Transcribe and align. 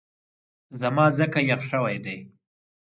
زما 0.79 1.05
ځکه 1.17 1.39
یخ 1.49 1.61
شوی 1.71 1.97
دی 2.05 2.17